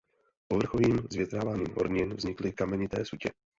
[0.47, 3.29] Povrchovým zvětráváním hornin vznikly kamenité sutě.